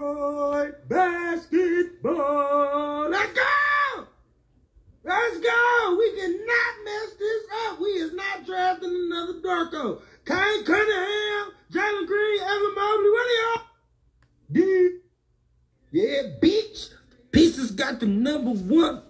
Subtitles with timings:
[0.00, 3.10] Detroit basketball.
[3.10, 4.06] Let's go!
[5.04, 5.96] Let's go!
[5.98, 7.78] We cannot mess this up.
[7.78, 10.00] We is not drafting another Darko.
[10.24, 13.60] Cade Cunningham, Jalen Green, Evan Mobley, what are y'all?
[15.92, 16.94] Yeah, bitch.
[17.30, 19.02] Pieces got the number one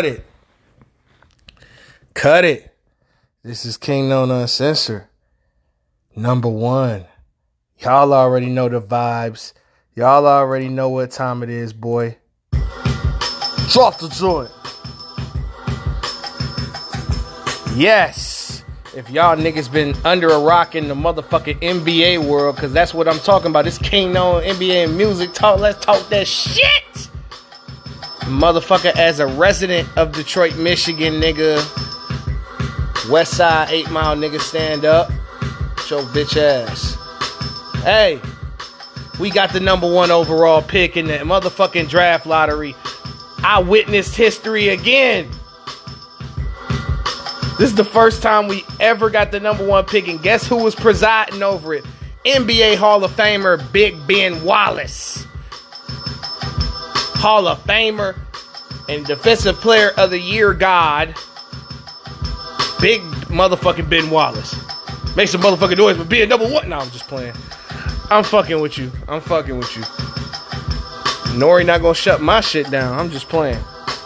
[0.00, 0.24] Cut it.
[2.14, 2.74] Cut it.
[3.42, 5.04] This is King Known Uncensored.
[6.16, 7.04] Number one.
[7.80, 9.52] Y'all already know the vibes.
[9.94, 12.16] Y'all already know what time it is, boy.
[13.72, 14.50] Drop the joint.
[17.76, 18.64] Yes.
[18.96, 23.06] If y'all niggas been under a rock in the motherfucking NBA world, cause that's what
[23.06, 23.66] I'm talking about.
[23.66, 25.60] This King Known NBA and music talk.
[25.60, 26.89] Let's talk that shit
[28.30, 31.58] motherfucker as a resident of Detroit, Michigan, nigga.
[33.10, 35.10] West Side 8 Mile nigga stand up.
[35.86, 36.96] Show bitch ass.
[37.82, 38.20] Hey,
[39.18, 42.74] we got the number one overall pick in the motherfucking draft lottery.
[43.42, 45.28] I witnessed history again.
[47.58, 50.56] This is the first time we ever got the number one pick, and guess who
[50.56, 51.84] was presiding over it?
[52.24, 55.26] NBA Hall of Famer Big Ben Wallace.
[57.20, 58.16] Hall of Famer
[58.88, 61.14] and Defensive Player of the Year God,
[62.80, 64.54] Big motherfucking Ben Wallace.
[65.16, 66.70] Make some motherfucking noise, but being number one.
[66.70, 67.34] No, I'm just playing.
[68.10, 68.90] I'm fucking with you.
[69.06, 69.82] I'm fucking with you.
[71.36, 72.98] Nori not gonna shut my shit down.
[72.98, 73.58] I'm just playing.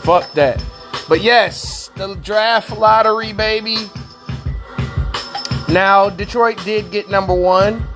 [0.00, 0.64] Fuck that.
[1.10, 3.76] But yes, the draft lottery, baby.
[5.68, 7.86] Now, Detroit did get number one.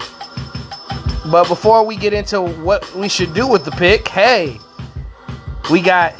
[1.27, 4.59] But before we get into what we should do with the pick, hey,
[5.71, 6.15] we got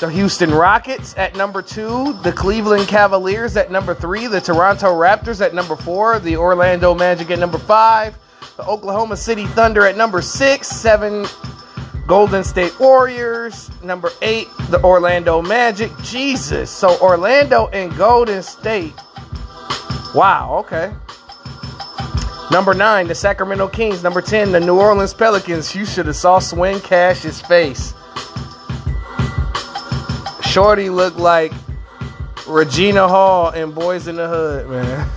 [0.00, 5.40] the Houston Rockets at number two, the Cleveland Cavaliers at number three, the Toronto Raptors
[5.40, 8.16] at number four, the Orlando Magic at number five,
[8.56, 11.26] the Oklahoma City Thunder at number six, seven,
[12.06, 15.90] Golden State Warriors, number eight, the Orlando Magic.
[16.02, 16.70] Jesus.
[16.70, 18.94] So Orlando and Golden State.
[20.14, 20.92] Wow, okay.
[22.50, 24.02] Number nine, the Sacramento Kings.
[24.02, 25.74] Number 10, the New Orleans Pelicans.
[25.74, 27.92] You should have saw Swin Cash's face.
[30.42, 31.52] Shorty looked like
[32.46, 35.08] Regina Hall in Boyz n the Hood, man.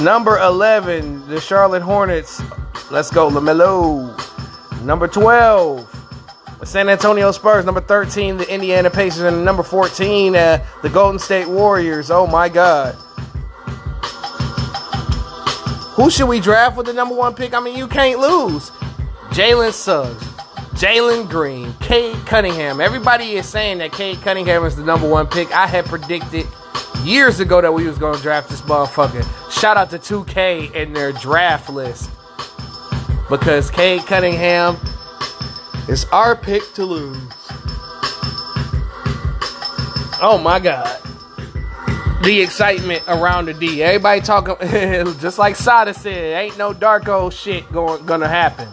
[0.04, 2.40] Number 11, the Charlotte Hornets.
[2.90, 4.14] Let's go, LaMelo.
[4.82, 7.64] Number 12, the San Antonio Spurs.
[7.64, 9.22] Number 13, the Indiana Pacers.
[9.22, 12.10] And number 14, uh, the Golden State Warriors.
[12.12, 12.96] Oh my God.
[15.98, 17.54] Who should we draft with the number one pick?
[17.54, 18.70] I mean, you can't lose.
[19.30, 20.22] Jalen Suggs,
[20.78, 22.80] Jalen Green, Cade Cunningham.
[22.80, 25.50] Everybody is saying that Cade Cunningham is the number one pick.
[25.50, 26.46] I had predicted
[27.02, 29.26] years ago that we was to draft this motherfucker.
[29.50, 32.08] Shout out to 2K and their draft list.
[33.28, 34.76] Because Cade Cunningham
[35.88, 37.20] is our pick to lose.
[40.22, 41.07] Oh my God
[42.28, 43.82] the excitement around the D.
[43.82, 44.54] Everybody talking,
[45.18, 48.68] just like Sada said, ain't no Darko shit going gonna happen.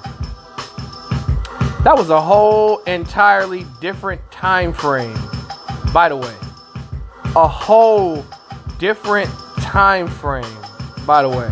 [1.86, 5.18] That was a whole entirely different time frame.
[5.94, 6.36] By the way,
[7.34, 8.26] a whole
[8.78, 9.30] different
[9.62, 10.44] time frame.
[11.06, 11.50] By the way,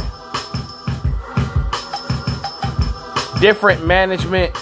[3.39, 4.53] different management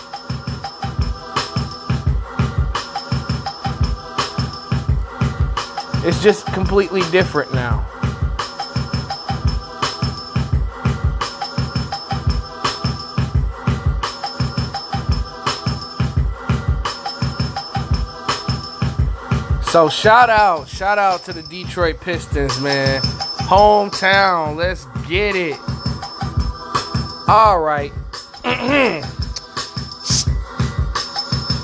[6.04, 7.88] It's just completely different now.
[19.72, 23.02] So shout out, shout out to the Detroit Pistons, man.
[23.48, 25.58] Hometown, let's get it.
[27.30, 27.94] All right.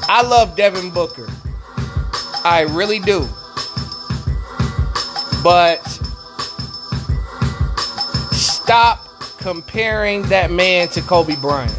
[0.09, 1.27] I love Devin Booker.
[2.45, 3.27] I really do.
[5.47, 5.79] But
[8.33, 9.07] stop
[9.37, 11.71] comparing that man to Kobe Bryant.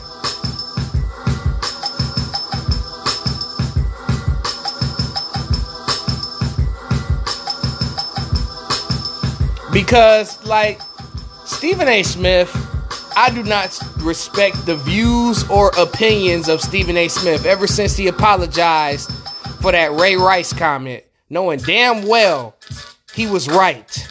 [9.71, 10.81] Because, like,
[11.45, 12.03] Stephen A.
[12.03, 12.51] Smith,
[13.15, 17.09] I do not respect the views or opinions of Stephen A.
[17.09, 19.13] Smith ever since he apologized
[19.61, 22.55] for that Ray Rice comment, knowing damn well
[23.19, 24.07] he was right.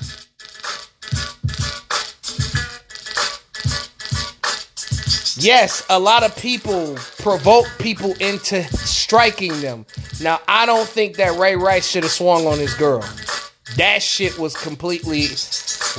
[5.39, 9.85] Yes, a lot of people provoke people into striking them.
[10.19, 13.09] Now, I don't think that Ray Rice should have swung on his girl.
[13.77, 15.27] That shit was completely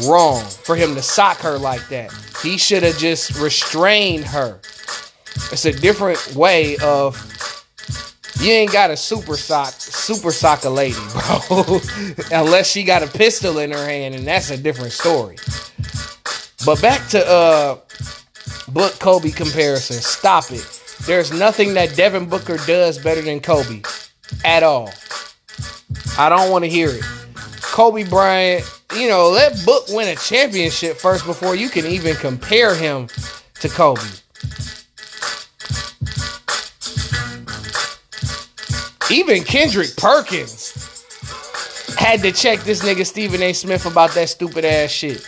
[0.07, 2.13] wrong for him to sock her like that.
[2.43, 4.61] He should have just restrained her.
[5.51, 7.17] It's a different way of
[8.41, 11.81] you ain't got a super sock super sock a lady, bro.
[12.33, 15.37] Unless she got a pistol in her hand, and that's a different story.
[16.65, 17.79] But back to uh
[18.69, 19.97] Book Kobe comparison.
[19.97, 20.83] Stop it.
[21.07, 23.83] There's nothing that Devin Booker does better than Kobe.
[24.45, 24.91] At all.
[26.19, 27.03] I don't want to hear it.
[27.63, 28.65] Kobe Bryant,
[28.95, 33.09] you know, let Book win a championship first before you can even compare him
[33.61, 34.01] to Kobe.
[39.11, 41.07] Even Kendrick Perkins
[41.97, 43.55] had to check this nigga Stephen A.
[43.55, 45.27] Smith about that stupid ass shit.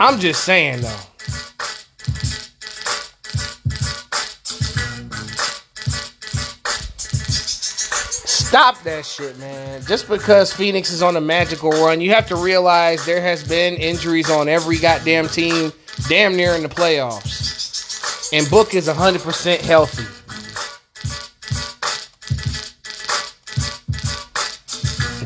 [0.00, 1.17] I'm just saying though.
[8.58, 9.82] Stop that shit, man.
[9.86, 13.74] Just because Phoenix is on a magical run, you have to realize there has been
[13.74, 15.72] injuries on every goddamn team
[16.08, 18.32] damn near in the playoffs.
[18.32, 20.02] And Book is 100% healthy.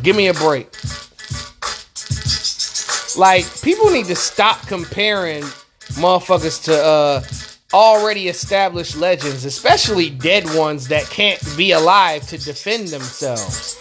[0.03, 0.69] Give me a break.
[3.17, 5.45] Like, people need to stop comparing
[5.95, 7.23] motherfuckers to uh
[7.75, 13.72] already established legends, especially dead ones that can't be alive to defend themselves.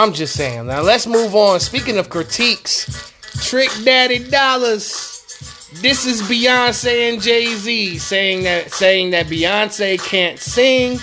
[0.00, 0.66] I'm just saying.
[0.66, 1.60] Now let's move on.
[1.60, 3.12] Speaking of critiques,
[3.46, 5.68] Trick Daddy Dollars.
[5.82, 10.98] This is Beyonce and Jay Z saying that saying that Beyonce can't sing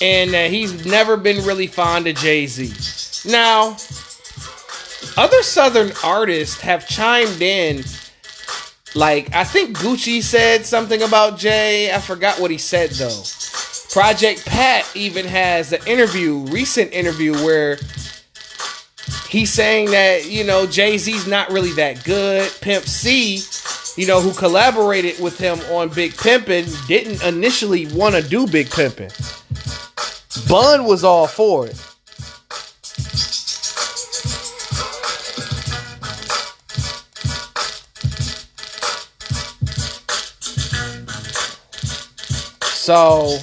[0.00, 3.28] and that he's never been really fond of Jay Z.
[3.28, 3.76] Now,
[5.16, 7.82] other Southern artists have chimed in.
[8.94, 11.92] Like I think Gucci said something about Jay.
[11.92, 13.20] I forgot what he said though.
[13.90, 17.78] Project Pat even has an interview, recent interview where
[19.28, 22.50] he's saying that you know Jay Z's not really that good.
[22.60, 23.42] Pimp C,
[24.00, 28.68] you know, who collaborated with him on Big Pimpin', didn't initially want to do Big
[28.68, 29.12] Pimpin'.
[30.48, 31.76] Bun was all for it.
[42.88, 43.36] So,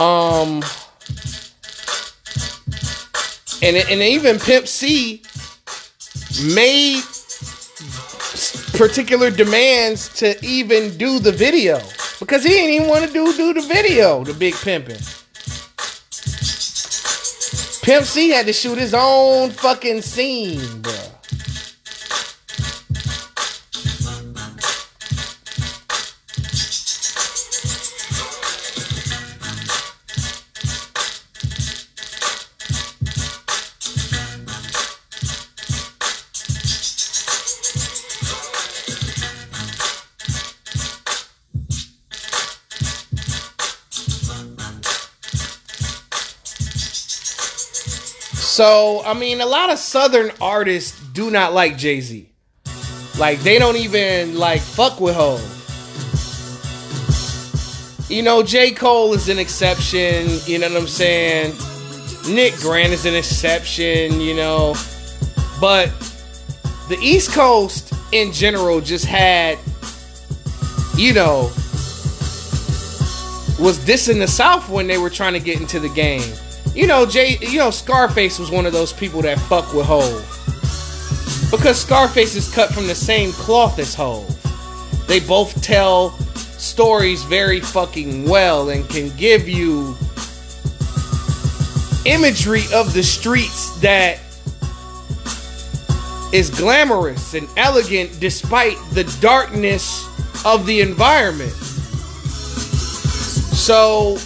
[0.00, 0.62] um,
[3.62, 5.22] and and even Pimp C
[6.54, 7.02] made
[8.76, 11.80] particular demands to even do the video
[12.18, 14.24] because he didn't even want to do do the video.
[14.24, 15.00] The Big Pimpin'.
[17.82, 21.11] Pimp C had to shoot his own fucking scene, bro.
[48.52, 52.28] So, I mean, a lot of Southern artists do not like Jay Z.
[53.18, 55.40] Like, they don't even like fuck with Hov.
[58.10, 58.72] You know, J.
[58.72, 61.54] Cole is an exception, you know what I'm saying?
[62.28, 64.74] Nick Grant is an exception, you know.
[65.58, 65.86] But
[66.90, 69.56] the East Coast in general just had,
[70.94, 71.44] you know,
[73.58, 76.34] was dissing the South when they were trying to get into the game.
[76.74, 80.28] You know, Jay, you know, Scarface was one of those people that fuck with Hove.
[81.50, 84.26] Because Scarface is cut from the same cloth as Hove.
[85.06, 89.94] They both tell stories very fucking well and can give you
[92.06, 94.18] imagery of the streets that
[96.32, 100.06] is glamorous and elegant despite the darkness
[100.46, 101.52] of the environment.
[103.52, 104.16] So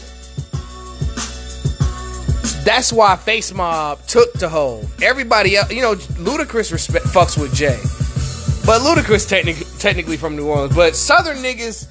[2.66, 4.92] that's why Face Mob took to Hove.
[5.00, 7.78] Everybody else, you know, Ludacris respect, fucks with Jay.
[8.66, 10.74] But Ludacris technic- technically from New Orleans.
[10.74, 11.86] But Southern niggas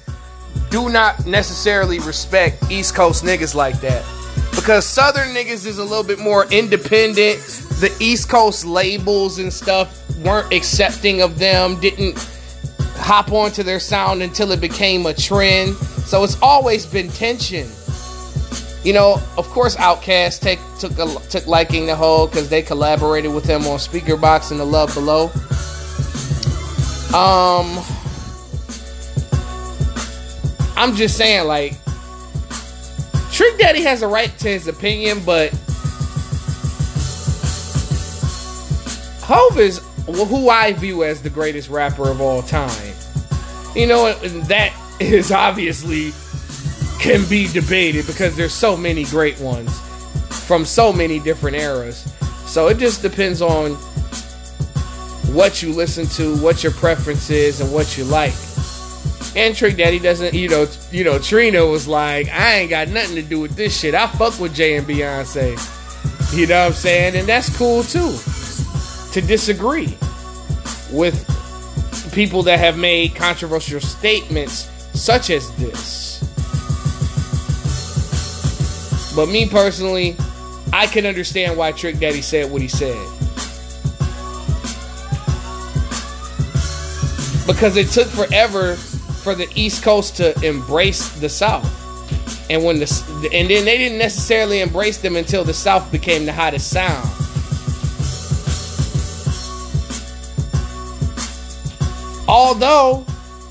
[0.68, 4.04] do not necessarily respect East Coast niggas like that.
[4.54, 7.38] Because Southern niggas is a little bit more independent.
[7.80, 12.18] The East Coast labels and stuff weren't accepting of them, didn't
[12.96, 15.74] hop onto their sound until it became a trend.
[16.04, 17.66] So it's always been tension.
[18.86, 23.34] You know, of course, Outkast take, took a, took liking to Hov because they collaborated
[23.34, 25.24] with him on Speakerboxxx and The Love Below.
[27.12, 27.82] Um,
[30.76, 31.72] I'm just saying, like,
[33.32, 35.50] Trick Daddy has a right to his opinion, but
[39.22, 42.94] Hove is who I view as the greatest rapper of all time.
[43.74, 46.12] You know, and that is obviously
[47.06, 49.78] can be debated because there's so many great ones
[50.44, 51.98] from so many different eras.
[52.46, 53.74] So it just depends on
[55.32, 58.34] what you listen to, what your preference is, and what you like.
[59.36, 63.14] And Trick Daddy doesn't, you know, you know, Trina was like, I ain't got nothing
[63.14, 63.94] to do with this shit.
[63.94, 65.52] I fuck with Jay and Beyonce.
[66.36, 67.14] You know what I'm saying?
[67.14, 68.16] And that's cool too.
[69.12, 69.96] To disagree
[70.90, 71.14] with
[72.12, 76.05] people that have made controversial statements such as this.
[79.16, 80.14] But me personally,
[80.74, 82.94] I can understand why Trick Daddy said what he said.
[87.46, 91.64] Because it took forever for the East Coast to embrace the South.
[92.50, 96.32] And when the and then they didn't necessarily embrace them until the South became the
[96.32, 97.08] hottest sound.
[102.28, 103.06] Although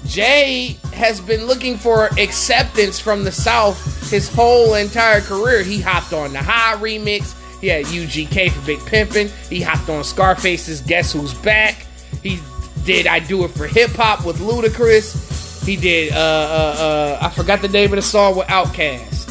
[0.05, 5.63] Jay has been looking for acceptance from the South his whole entire career.
[5.63, 7.35] He hopped on the High remix.
[7.59, 9.29] He had UGK for Big Pimpin'.
[9.49, 11.85] He hopped on Scarface's Guess Who's Back.
[12.21, 12.39] He
[12.83, 15.65] did I Do It for Hip Hop with Ludacris.
[15.65, 19.25] He did uh uh uh I forgot the name of the song with Outkast.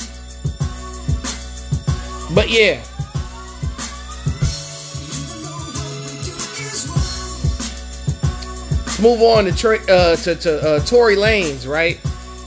[2.35, 2.83] But yeah.
[8.87, 12.01] Let's move on to uh, to, to uh, Tory Lanez, right?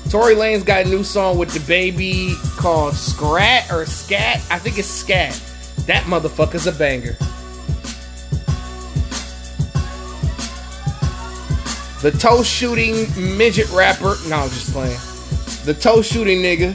[0.10, 4.42] Tory Lanez got a new song with the baby called Scrat or Scat.
[4.50, 5.34] I think it's Scat.
[5.86, 7.18] That motherfucker's a banger.
[12.02, 14.16] The toe shooting midget rapper.
[14.30, 14.98] No, I'm just playing.
[15.66, 16.74] The toe shooting nigga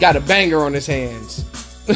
[0.00, 1.44] got a banger on his hands.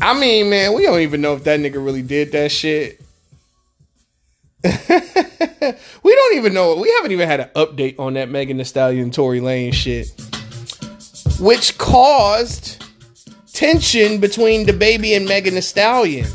[0.00, 3.00] I mean, man, we don't even know if that nigga really did that shit.
[4.64, 6.76] we don't even know.
[6.76, 10.10] We haven't even had an update on that Megan Thee Stallion Tory Lanez shit,
[11.38, 12.84] which caused
[13.52, 16.26] tension between the baby and Megan Thee Stallion.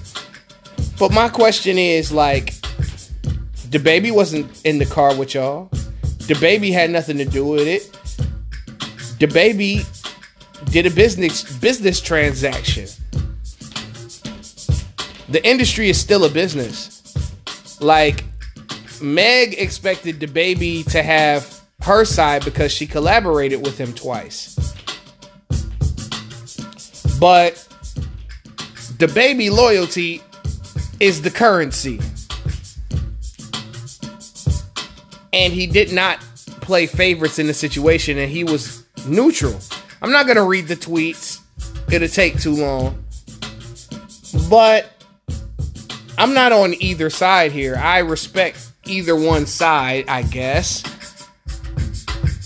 [0.97, 2.53] But my question is, like,
[3.71, 5.69] the baby wasn't in the car with y'all.
[6.27, 7.89] The baby had nothing to do with it.
[9.19, 9.81] The baby
[10.65, 12.87] did a business business transaction.
[15.27, 16.92] The industry is still a business.
[17.79, 18.23] Like
[19.01, 24.55] Meg expected the baby to have her side because she collaborated with him twice.
[27.19, 27.67] But
[28.99, 30.21] the baby loyalty
[30.99, 31.99] is the currency.
[35.33, 36.19] And he did not
[36.61, 39.59] play favorites in the situation and he was neutral.
[40.01, 41.39] I'm not going to read the tweets.
[41.91, 43.03] It'll take too long.
[44.49, 44.92] But
[46.17, 47.75] I'm not on either side here.
[47.75, 50.83] I respect either one side, I guess.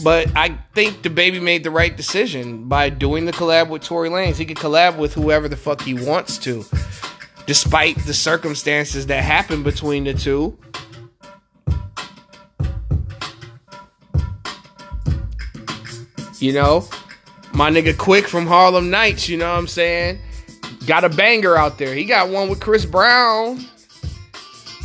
[0.03, 4.09] But I think the baby made the right decision by doing the collab with Tory
[4.09, 4.37] Lanez.
[4.37, 6.63] He could collab with whoever the fuck he wants to,
[7.45, 10.57] despite the circumstances that happened between the two.
[16.39, 16.87] You know,
[17.53, 20.21] my nigga Quick from Harlem Nights, you know what I'm saying?
[20.87, 21.93] Got a banger out there.
[21.93, 23.59] He got one with Chris Brown.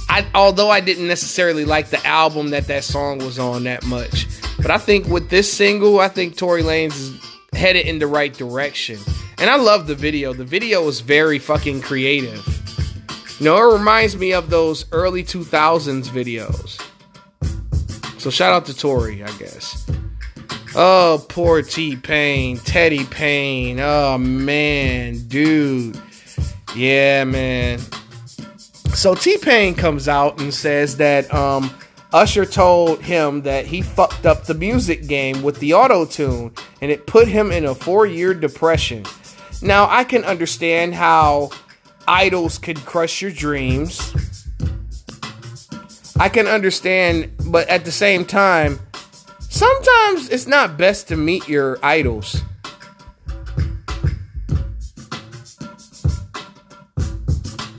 [0.08, 4.26] I, although I didn't necessarily like the album that that song was on that much,
[4.58, 7.20] but I think with this single, I think Tory Lanez is
[7.54, 8.98] headed in the right direction.
[9.38, 10.34] And I love the video.
[10.34, 12.46] The video is very fucking creative.
[13.38, 16.80] You know, it reminds me of those early 2000s videos.
[18.20, 19.88] So shout out to Tory, I guess.
[20.74, 23.78] Oh, poor T Pain, Teddy Payne.
[23.80, 26.00] Oh man, dude.
[26.74, 27.78] Yeah, man.
[28.94, 31.70] So T Pain comes out and says that um,
[32.12, 36.90] Usher told him that he fucked up the music game with the auto tune and
[36.90, 39.04] it put him in a four year depression.
[39.60, 41.50] Now, I can understand how
[42.08, 44.14] idols could crush your dreams.
[46.18, 48.80] I can understand, but at the same time,
[49.52, 52.42] sometimes it's not best to meet your idols.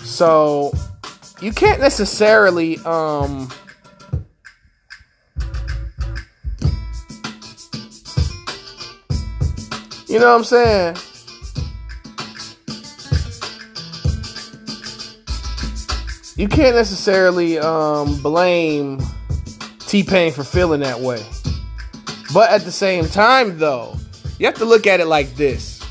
[0.03, 0.72] So
[1.42, 3.50] you can't necessarily um
[10.13, 10.96] You know what I'm saying?
[16.36, 19.02] You can't necessarily um, blame
[19.80, 21.26] T Pain for feeling that way.
[22.34, 23.96] But at the same time, though,
[24.39, 25.82] you have to look at it like this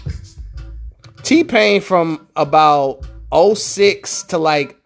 [1.23, 4.77] T Pain from about 06 to like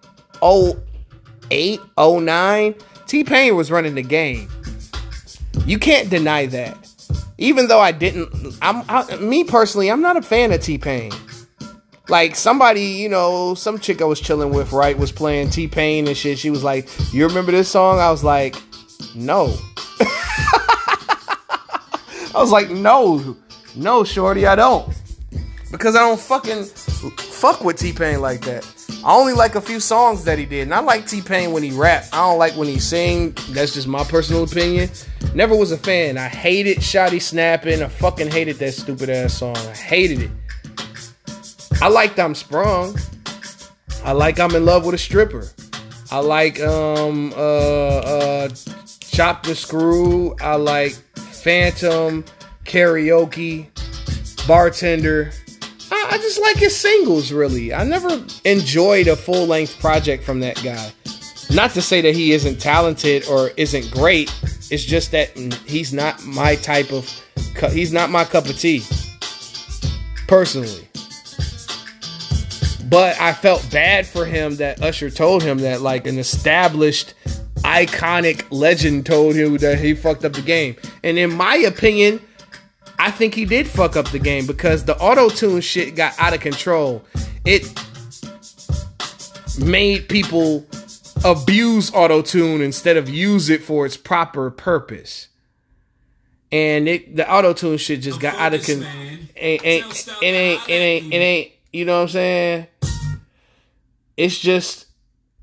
[0.42, 2.74] 08, 09,
[3.06, 4.50] T Pain was running the game.
[5.64, 6.76] You can't deny that.
[7.38, 11.12] Even though I didn't, I'm I, me personally, I'm not a fan of T Pain.
[12.08, 16.06] Like somebody, you know, some chick I was chilling with, right, was playing T Pain
[16.06, 16.38] and shit.
[16.38, 18.56] She was like, "You remember this song?" I was like,
[19.14, 19.56] "No."
[22.36, 23.34] I was like, "No,
[23.74, 24.94] no, shorty, I don't,"
[25.72, 28.66] because I don't fucking fuck with T Pain like that.
[29.02, 31.62] I only like a few songs that he did, and I like T Pain when
[31.62, 32.04] he rap.
[32.12, 33.34] I don't like when he sing.
[33.52, 34.90] That's just my personal opinion.
[35.34, 36.18] Never was a fan.
[36.18, 37.82] I hated Shotty Snapping.
[37.82, 39.56] I fucking hated that stupid ass song.
[39.56, 40.30] I hated it.
[41.80, 42.98] I liked I'm Sprung.
[44.04, 45.48] I like I'm in love with a stripper.
[46.10, 48.48] I like um uh uh
[49.00, 50.36] Chop the Screw.
[50.42, 50.98] I like
[51.46, 52.24] Phantom,
[52.64, 53.68] Karaoke,
[54.48, 55.30] Bartender.
[55.92, 57.72] I, I just like his singles really.
[57.72, 60.92] I never enjoyed a full length project from that guy.
[61.54, 64.34] Not to say that he isn't talented or isn't great.
[64.72, 67.08] It's just that mm, he's not my type of
[67.70, 68.82] he's not my cup of tea.
[70.26, 70.88] Personally.
[72.90, 77.14] But I felt bad for him that Usher told him that, like an established,
[77.62, 80.76] iconic legend told him that he fucked up the game.
[81.02, 82.20] And in my opinion,
[82.98, 86.34] I think he did fuck up the game because the auto tune shit got out
[86.34, 87.04] of control.
[87.44, 87.66] It
[89.58, 90.66] made people
[91.24, 95.28] abuse auto tune instead of use it for its proper purpose.
[96.52, 98.90] And it, the auto tune shit just got out of control.
[99.36, 102.66] Ain't, ain't, it ain't, it ain't, it ain't, you know what I'm saying?
[104.16, 104.86] It's just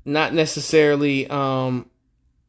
[0.04, 1.88] not necessarily um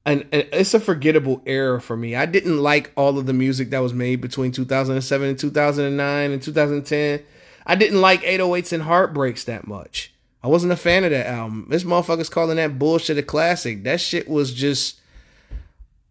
[0.05, 2.15] an, an, it's a forgettable era for me.
[2.15, 6.41] I didn't like all of the music that was made between 2007 and 2009 and
[6.41, 7.23] 2010.
[7.65, 10.13] I didn't like 808s and Heartbreaks that much.
[10.43, 11.65] I wasn't a fan of that album.
[11.69, 13.83] This motherfucker's calling that bullshit a classic.
[13.83, 14.99] That shit was just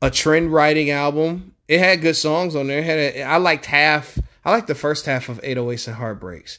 [0.03, 1.55] a trend writing album.
[1.69, 2.81] It had good songs on there.
[2.81, 4.19] It had a, I liked half.
[4.45, 6.59] I liked the first half of 808s and Heartbreaks.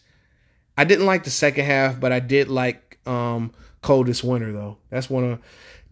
[0.77, 3.51] I didn't like the second half, but I did like um
[3.85, 4.79] Coldest Winter though.
[4.89, 5.39] That's one of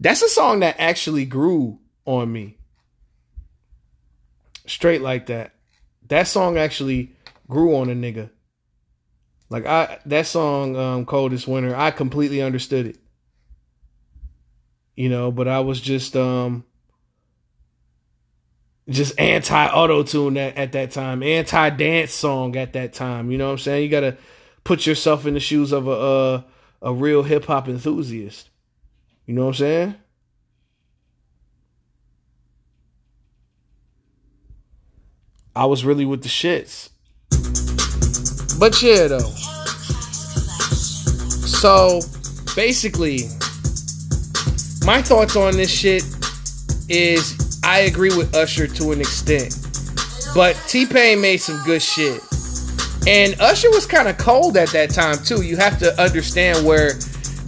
[0.00, 2.58] that's a song that actually grew on me.
[4.66, 5.54] Straight like that.
[6.08, 7.14] That song actually
[7.48, 8.30] grew on a nigga.
[9.48, 12.98] Like I that song um Coldest Winter, I completely understood it.
[14.96, 16.64] You know, but I was just um
[18.88, 23.30] just anti auto tune at, at that time, anti dance song at that time.
[23.30, 23.84] You know what I'm saying?
[23.84, 24.16] You gotta
[24.64, 26.44] put yourself in the shoes of a a,
[26.84, 28.50] a real hip hop enthusiast.
[29.24, 29.94] You know what I'm saying?
[35.56, 36.90] I was really with the shits.
[38.58, 39.30] But yeah, though.
[41.58, 42.00] So
[42.54, 43.20] basically,
[44.84, 46.04] my thoughts on this shit
[46.90, 49.56] is I agree with Usher to an extent.
[50.34, 52.20] But T Pain made some good shit.
[53.06, 55.42] And Usher was kind of cold at that time too.
[55.42, 56.92] You have to understand where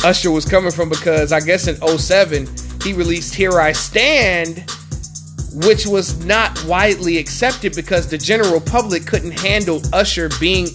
[0.05, 2.47] Usher was coming from because I guess in 07
[2.83, 4.71] he released Here I Stand,
[5.53, 10.69] which was not widely accepted because the general public couldn't handle Usher being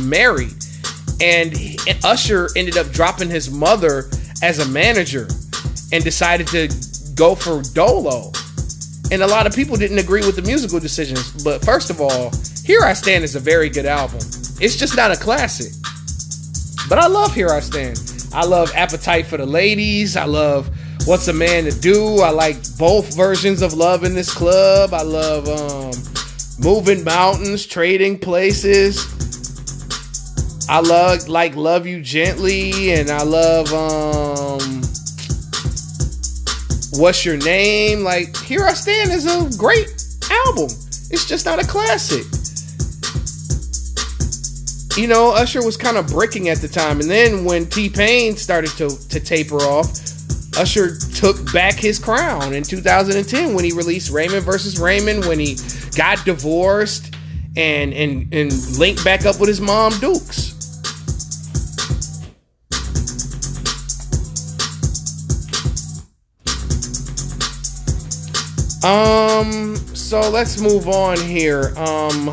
[0.00, 0.54] married.
[1.20, 1.54] And
[2.04, 4.08] Usher ended up dropping his mother
[4.42, 5.28] as a manager
[5.92, 6.68] and decided to
[7.14, 8.32] go for Dolo.
[9.10, 11.42] And a lot of people didn't agree with the musical decisions.
[11.44, 12.32] But first of all,
[12.64, 14.18] Here I Stand is a very good album.
[14.60, 15.72] It's just not a classic.
[16.88, 17.98] But I love Here I Stand.
[18.32, 20.16] I love Appetite for the Ladies.
[20.16, 20.70] I love
[21.04, 22.20] What's a Man to Do.
[22.20, 24.94] I like both versions of Love in This Club.
[24.94, 25.90] I love um,
[26.60, 29.08] Moving Mountains, Trading Places.
[30.68, 34.82] I love like Love You Gently and I love um
[36.92, 38.04] What's Your Name?
[38.04, 39.88] Like Here I Stand is a great
[40.30, 40.68] album.
[41.10, 42.24] It's just not a classic
[44.96, 47.00] you know, Usher was kind of breaking at the time.
[47.00, 49.88] And then when T Pain started to, to taper off,
[50.56, 55.56] Usher took back his crown in 2010 when he released Raymond versus Raymond, when he
[55.96, 57.14] got divorced
[57.56, 60.52] and and and linked back up with his mom Dukes.
[68.84, 71.72] Um, so let's move on here.
[71.76, 72.30] Um,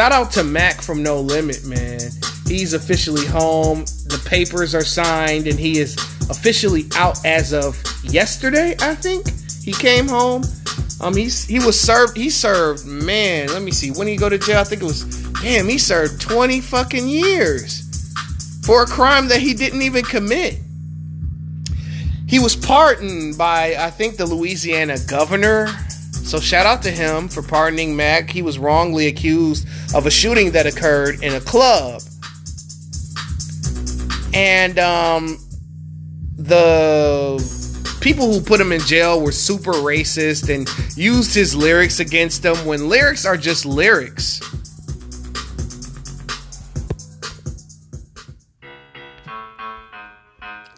[0.00, 2.00] shout out to Mac from No Limit, man.
[2.48, 3.80] He's officially home.
[4.06, 5.94] The papers are signed, and he is
[6.30, 8.74] officially out as of yesterday.
[8.80, 9.28] I think
[9.62, 10.44] he came home.
[11.02, 12.16] Um, he's he was served.
[12.16, 13.48] He served, man.
[13.48, 13.90] Let me see.
[13.90, 14.60] When did he go to jail?
[14.60, 15.04] I think it was.
[15.42, 17.84] Damn, he served twenty fucking years
[18.64, 20.60] for a crime that he didn't even commit.
[22.26, 25.66] He was pardoned by, I think, the Louisiana governor.
[26.24, 28.30] So shout out to him for pardoning Mac.
[28.30, 32.02] He was wrongly accused of a shooting that occurred in a club.
[34.32, 35.38] And um,
[36.36, 37.38] the
[38.00, 42.56] people who put him in jail were super racist and used his lyrics against him
[42.64, 44.40] when lyrics are just lyrics.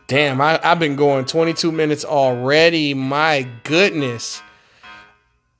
[0.06, 2.92] Damn, I, I've been going 22 minutes already.
[2.92, 4.42] My goodness.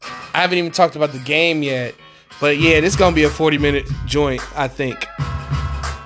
[0.02, 1.94] I haven't even talked about the game yet.
[2.42, 5.06] But yeah, this is gonna be a 40 minute joint, I think.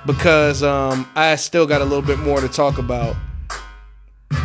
[0.04, 3.16] Because um I still got a little bit more to talk about.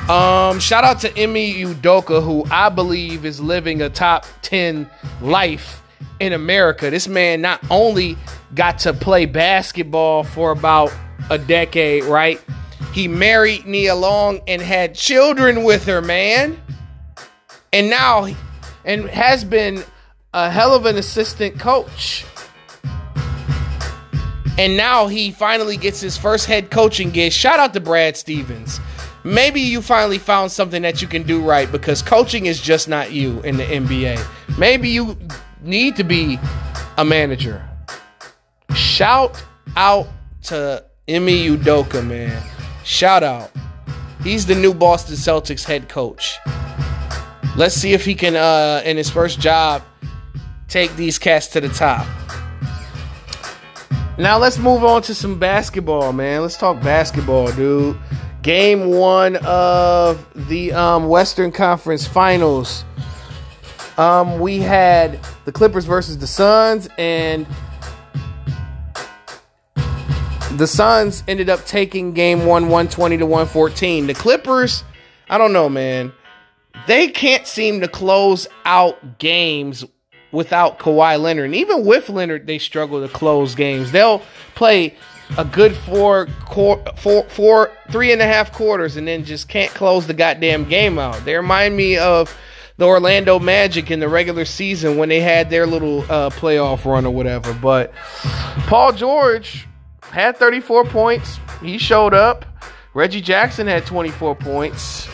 [0.09, 4.89] Um, shout out to Ime Udoka, who I believe is living a top 10
[5.21, 5.83] life
[6.21, 6.89] in America.
[6.89, 8.17] This man not only
[8.55, 10.93] got to play basketball for about
[11.29, 12.41] a decade, right?
[12.93, 16.57] He married Nia Long and had children with her, man.
[17.73, 18.27] And now,
[18.85, 19.83] and has been
[20.33, 22.25] a hell of an assistant coach.
[24.57, 27.31] And now he finally gets his first head coaching gig.
[27.31, 28.79] Shout out to Brad Stevens.
[29.23, 33.11] Maybe you finally found something that you can do right because coaching is just not
[33.11, 34.23] you in the NBA.
[34.57, 35.17] Maybe you
[35.61, 36.39] need to be
[36.97, 37.67] a manager.
[38.73, 39.43] Shout
[39.75, 40.07] out
[40.43, 42.41] to Ime Udoka, man.
[42.83, 43.51] Shout out.
[44.23, 46.37] He's the new Boston Celtics head coach.
[47.57, 49.83] Let's see if he can, uh, in his first job,
[50.71, 52.07] take these cats to the top.
[54.17, 56.41] Now let's move on to some basketball, man.
[56.41, 57.97] Let's talk basketball, dude.
[58.41, 62.85] Game one of the um, Western Conference Finals.
[63.97, 67.45] Um, we had the Clippers versus the Suns, and
[70.57, 74.07] the Suns ended up taking game one 120 to 114.
[74.07, 74.83] The Clippers,
[75.29, 76.13] I don't know, man.
[76.87, 79.83] They can't seem to close out games
[80.31, 81.45] without Kawhi Leonard.
[81.45, 83.91] And even with Leonard, they struggle to close games.
[83.91, 84.21] They'll
[84.55, 84.95] play
[85.37, 86.27] a good four,
[86.97, 90.99] four, four, three and a half quarters and then just can't close the goddamn game
[90.99, 91.23] out.
[91.25, 92.35] They remind me of
[92.77, 97.05] the Orlando Magic in the regular season when they had their little uh, playoff run
[97.05, 97.53] or whatever.
[97.53, 97.93] But
[98.67, 99.67] Paul George
[100.01, 101.39] had 34 points.
[101.61, 102.45] He showed up.
[102.93, 105.07] Reggie Jackson had 24 points.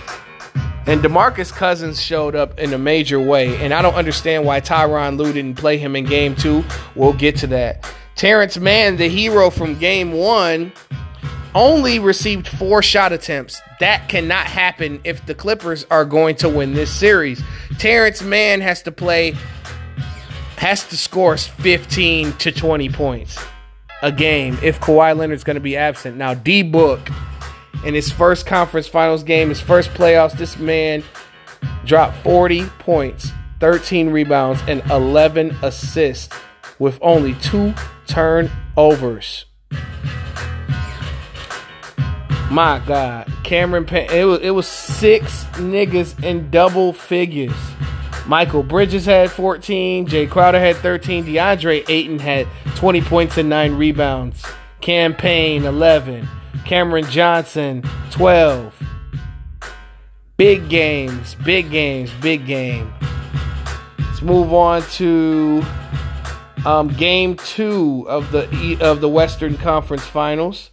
[0.85, 3.57] And DeMarcus Cousins showed up in a major way.
[3.57, 6.63] And I don't understand why Tyronn Lue didn't play him in game two.
[6.95, 7.91] We'll get to that.
[8.15, 10.71] Terance Mann, the hero from game one,
[11.53, 13.61] only received four shot attempts.
[13.79, 17.43] That cannot happen if the Clippers are going to win this series.
[17.79, 19.35] Terance Mann has to play,
[20.57, 23.37] has to score 15 to 20 points
[24.01, 26.17] a game if Kawhi Leonard's going to be absent.
[26.17, 27.09] Now, D Book
[27.85, 31.03] in his first conference finals game, his first playoffs, this man
[31.85, 36.35] dropped 40 points 13 rebounds, and 11 assists
[36.79, 37.73] with only two
[38.05, 39.45] turnovers.
[42.49, 44.09] My God, Cameron Payne.
[44.09, 47.51] It was it was six niggas in double figures.
[48.23, 50.07] Mikal Bridges had 14.
[50.07, 51.25] Jae Crowder had 13.
[51.25, 54.45] DeAndre Ayton had 20 points and nine rebounds.
[54.79, 56.27] Cam Payne 11.
[56.67, 58.83] Cameron Johnson 12.
[60.35, 62.93] Big games, big games, big game.
[63.97, 65.63] Let's move on to
[66.65, 70.71] um, game two of the of the Western Conference Finals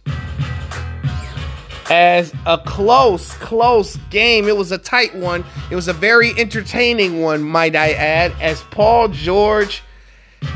[1.89, 4.49] as a close, close game.
[4.49, 5.45] It was a tight one.
[5.71, 9.81] It was a very entertaining one, might I add, as Paul George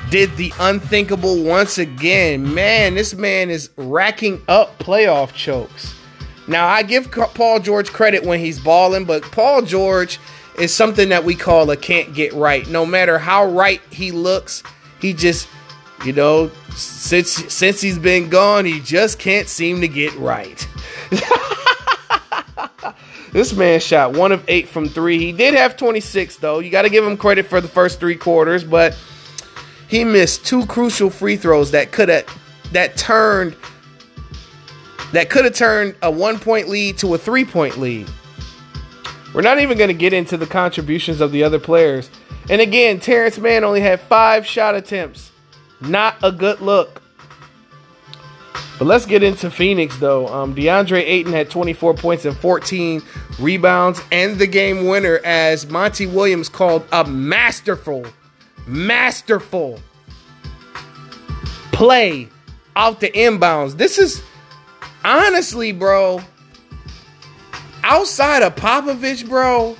[0.10, 2.54] did the unthinkable once again.
[2.54, 5.96] Man, this man is racking up playoff chokes.
[6.48, 10.20] Now, I give Paul George credit when he's balling, but Paul George
[10.58, 12.68] is something that we call a can't get right.
[12.68, 14.64] No matter how right he looks,
[15.00, 15.48] he just,
[16.04, 20.68] you know, since since he's been gone, he just can't seem to get right.
[23.32, 25.20] This man shot one of eight from three.
[25.20, 26.60] He did have 26, though.
[26.60, 28.98] You got to give him credit for the first three quarters, but
[29.90, 32.26] he missed two crucial free throws that could have
[32.72, 33.56] that turned
[35.12, 38.08] that could have turned a one point lead to a three point lead.
[39.34, 42.10] We're not even going to get into the contributions of the other players.
[42.50, 45.32] And again, Terance Mann only had five shot attempts.
[45.82, 47.02] Not a good look.
[48.80, 50.28] But let's get into Phoenix though.
[50.28, 53.02] Um, DeAndre Ayton had 24 points and 14
[53.40, 58.06] rebounds and the game winner as Monty Williams called a masterful,
[58.70, 59.80] masterful
[61.72, 62.30] play
[62.76, 63.78] out the inbounds.
[63.78, 64.22] This is
[65.04, 66.22] honestly, bro,
[67.84, 69.76] outside of Popovich, bro,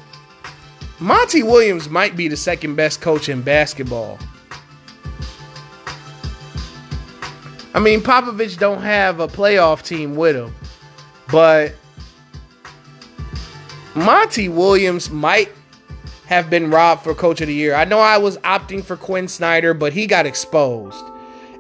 [1.00, 4.18] Monty Williams might be the second best coach in basketball.
[7.74, 10.54] I mean, Popovich don't have a playoff team with him,
[11.32, 11.76] but
[13.94, 15.52] Monty Williams might
[16.30, 17.74] have been robbed for coach of the year.
[17.74, 21.04] I know I was opting for Quin Snyder, but he got exposed.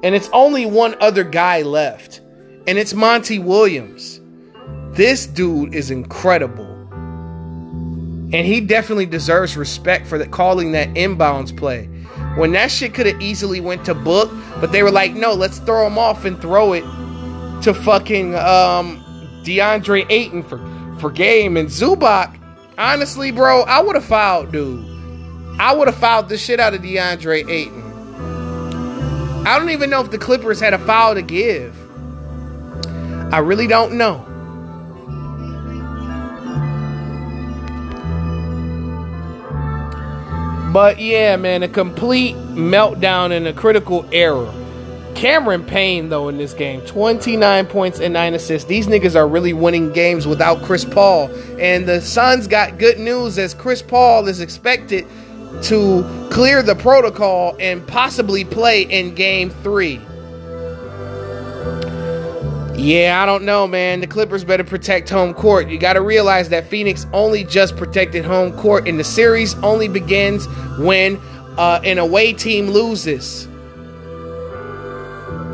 [0.03, 2.21] And it's only one other guy left,
[2.67, 4.21] and it's Monty Williams.
[4.91, 6.67] This dude is incredible.
[8.31, 11.85] And he definitely deserves respect for the, calling that inbounds play.
[12.37, 15.57] When that shit could have easily went to book, but they were like, no, let's
[15.57, 16.83] throw him off and throw it
[17.63, 19.03] to fucking um,
[19.43, 20.59] DeAndre Ayton for,
[20.99, 21.57] for game.
[21.57, 22.38] And Zubac,
[22.79, 24.85] honestly, bro, I would have fouled, dude.
[25.59, 27.83] I would have fouled the shit out of DeAndre Ayton.
[29.45, 31.75] I don't even know if the Clippers had a foul to give.
[33.33, 34.25] I really don't know.
[40.71, 44.53] But yeah, man, a complete meltdown and a critical error.
[45.15, 48.67] Cameron Payne, though, in this game, 29 points and 9 assists.
[48.67, 51.29] These niggas are really winning games without Chris Paul.
[51.59, 55.05] And the Suns got good news as Chris Paul is expected
[55.63, 59.99] to clear the protocol and possibly play in game three.
[62.79, 63.99] Yeah, I don't know, man.
[63.99, 65.67] The Clippers better protect home court.
[65.67, 69.89] You got to realize that Phoenix only just protected home court, and the series only
[69.89, 70.45] begins
[70.77, 71.19] when
[71.57, 73.48] uh, an away team loses.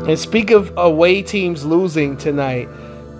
[0.06, 2.68] And speak of away teams losing tonight,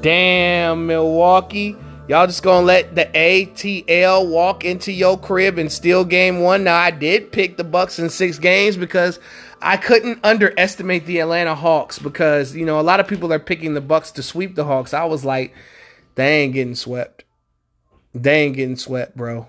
[0.03, 1.75] damn Milwaukee,
[2.07, 6.63] y'all just gonna let the ATL walk into your crib and steal game one.
[6.63, 9.19] Now I did pick the Bucks in six games because
[9.61, 13.75] I couldn't underestimate the Atlanta Hawks because you know a lot of people are picking
[13.75, 14.95] the Bucks to sweep the Hawks.
[14.95, 15.57] I was like,
[16.15, 17.25] they ain't getting swept.
[18.15, 19.49] They ain't getting swept, bro.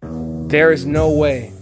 [0.00, 1.52] There is no way.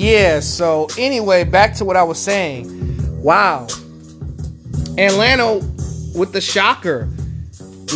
[0.00, 3.22] Yeah, so anyway, back to what I was saying.
[3.22, 3.66] Wow.
[4.96, 5.56] Atlanta
[6.16, 7.06] with the shocker.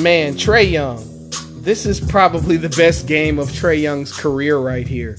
[0.02, 1.02] Man, Trae Young.
[1.62, 5.16] This is probably the best game of Trae Young's career right here.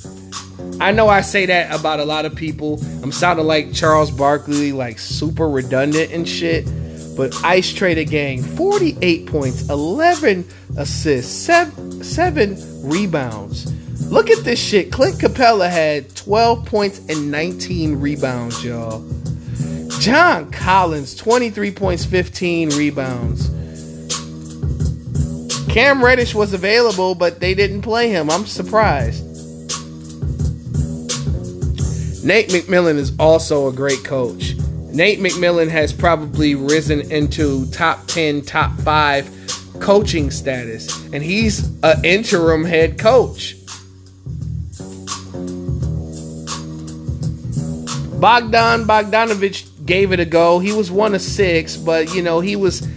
[0.80, 2.80] I know I say that about a lot of people.
[3.02, 6.67] I'm sounding like Charles Barkley, like super redundant and shit.
[7.17, 12.56] But Ice Trader Gang, 48 points, 11 assists, seven, seven
[12.88, 13.74] rebounds.
[14.10, 14.91] Look at this shit.
[14.91, 19.04] Clint Capela had 12 points and 19 rebounds, y'all.
[20.00, 23.50] John Collins, 23 points, 15 rebounds.
[25.70, 28.30] Cam Reddish was available, but they didn't play him.
[28.30, 29.24] I'm surprised.
[32.24, 34.56] Nate McMillan is also a great coach.
[34.94, 39.30] Nate McMillan has probably risen into top 10, top 5
[39.80, 43.58] coaching status, and he's an interim head coach.
[48.19, 50.60] Bogdan Bogdanovich gave it a go.
[50.60, 52.88] He was one of six, but you know he was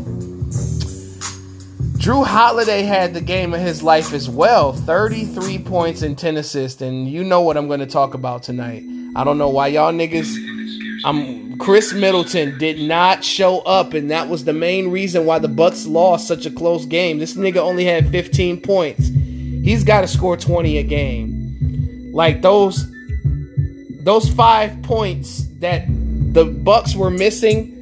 [1.99, 6.81] Jrue Holiday had the game of his life as well 33 points and 10 assists.
[6.81, 8.83] And you know what I'm going to talk about tonight.
[9.17, 10.33] I don't know why y'all niggas.
[11.03, 15.49] I'm Khris Middleton did not show up, and that was the main reason why the
[15.49, 17.19] Bucks lost such a close game.
[17.19, 19.09] This nigga only had 15 points.
[19.09, 22.11] He's got to score 20 a game.
[22.13, 22.89] Like those
[24.03, 25.83] those 5 points that
[26.33, 27.75] the Bucks were missing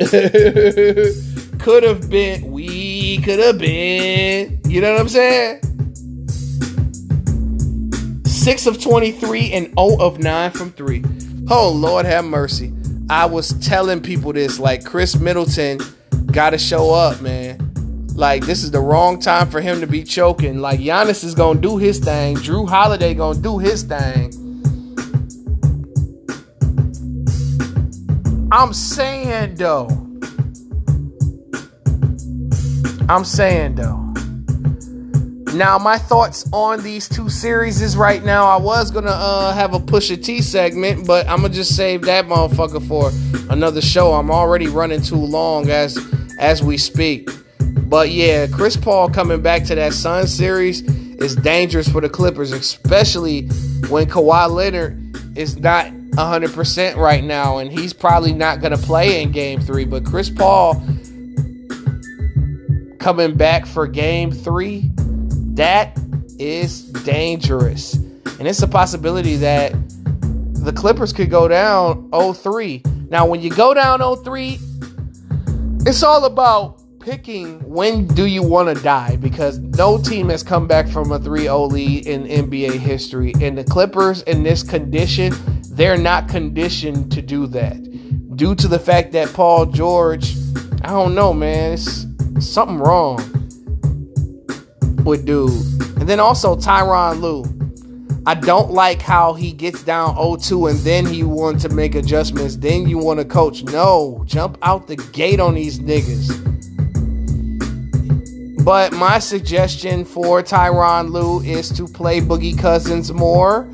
[1.60, 2.64] could have been we
[3.18, 4.60] could have been.
[4.64, 5.60] You know what I'm saying?
[8.26, 11.04] 6 of 23 and 0 of 9 from 3.
[11.50, 12.72] Oh, Lord have mercy.
[13.10, 15.80] I was telling people this like Khris Middleton
[16.26, 17.70] got to show up, man.
[18.14, 20.58] Like this is the wrong time for him to be choking.
[20.58, 22.36] Like Giannis is gonna do his thing.
[22.36, 24.30] Jrue Holiday gonna do his thing.
[28.52, 29.99] I'm saying though.
[33.10, 33.96] I'm saying though.
[35.52, 38.46] Now my thoughts on these two series is right now.
[38.46, 42.26] I was gonna uh, have a Pusha T segment, but I'm gonna just save that
[42.26, 43.10] motherfucker for
[43.52, 44.12] another show.
[44.12, 45.98] I'm already running too long as
[46.38, 47.28] as we speak.
[47.58, 52.52] But yeah, Chris Paul coming back to that Sun series is dangerous for the Clippers,
[52.52, 53.48] especially
[53.88, 59.32] when Kawhi Leonard is not 100% right now, and he's probably not gonna play in
[59.32, 59.84] Game Three.
[59.84, 60.80] But Chris Paul
[63.00, 64.90] coming back for Game Three
[65.60, 65.98] that
[66.38, 67.92] is dangerous.
[67.94, 69.74] And it's a possibility that
[70.64, 73.10] the Clippers could go down 0-3.
[73.10, 78.82] Now, when you go down 0-3, it's all about picking when do you want to
[78.82, 83.34] die because no team has come back from a 3-0 lead in NBA history.
[83.42, 85.34] And the Clippers in this condition,
[85.72, 87.76] they're not conditioned to do that.
[88.36, 90.36] Due to the fact that Paul George,
[90.82, 92.06] I don't know, man, it's
[92.40, 93.16] something wrong
[95.04, 95.50] with dude.
[95.98, 97.44] And then also Tyronn Lue.
[98.26, 102.56] I don't like how he gets down 0-2 and then he wants to make adjustments.
[102.56, 103.62] Then you want to coach.
[103.64, 106.36] No, jump out the gate on these niggas.
[108.62, 113.68] But my suggestion for Tyronn Lue is to play Boogie Cousins more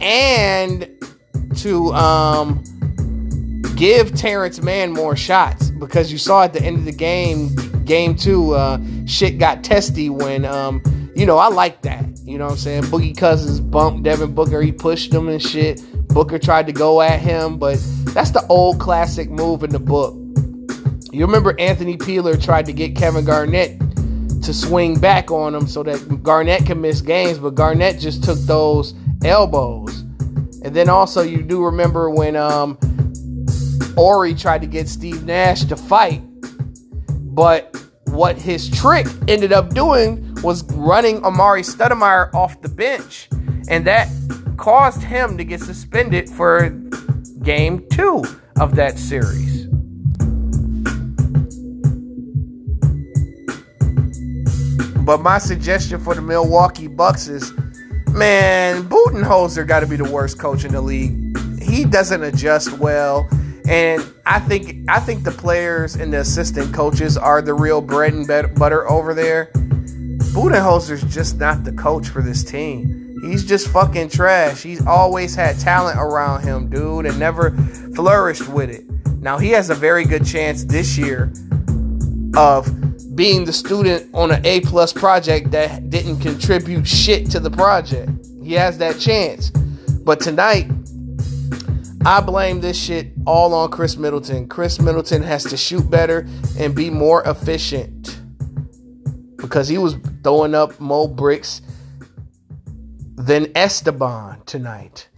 [0.00, 0.88] and
[1.56, 2.62] to um,
[3.74, 7.48] give Terance Mann more shots because you saw at the end of the game,
[7.84, 10.82] game two, uh, shit got testy when, um,
[11.14, 12.04] you know, I like that.
[12.24, 12.82] You know what I'm saying?
[12.84, 15.82] Boogie Cousins bumped Devin Booker, he pushed him and shit.
[16.08, 20.14] Booker tried to go at him, but that's the old classic move in the book.
[21.12, 23.78] You remember Anthony Peeler tried to get Kevin Garnett
[24.42, 28.38] to swing back on him so that Garnett can miss games, but Garnett just took
[28.40, 30.00] those elbows.
[30.64, 32.78] And then also you do remember when um,
[33.94, 36.22] Horry tried to get Steve Nash to fight,
[37.34, 43.28] but what his trick ended up doing was running Amar'e Stoudemire off the bench,
[43.68, 44.08] and that
[44.56, 46.68] caused him to get suspended for
[47.42, 48.22] game two
[48.60, 49.66] of that series.
[55.04, 57.52] But my suggestion for the Milwaukee Bucks is
[58.08, 61.36] man, Budenholzer got to be the worst coach in the league.
[61.60, 63.28] He doesn't adjust well.
[63.66, 68.12] And I think I think the players and the assistant coaches are the real bread
[68.12, 69.50] and butter over there.
[70.34, 73.16] Budenholzer's just not the coach for this team.
[73.22, 74.62] He's just fucking trash.
[74.62, 77.52] He's always had talent around him, dude, and never
[77.94, 78.84] flourished with it.
[79.20, 81.32] Now he has a very good chance this year
[82.36, 82.68] of
[83.16, 88.10] being the student on an A plus project that didn't contribute shit to the project.
[88.42, 89.50] He has that chance.
[89.50, 90.68] But tonight,
[92.06, 94.46] I blame this shit all on Khris Middleton.
[94.46, 96.26] Khris Middleton has to shoot better
[96.58, 98.20] and be more efficient
[99.38, 101.62] because he was throwing up more bricks
[103.16, 105.08] than Esteban tonight.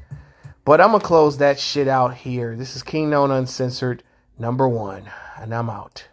[0.65, 2.55] But I'm going to close that shit out here.
[2.55, 4.05] This is King Known Uncensored,
[4.39, 6.07] number one, and I'm out.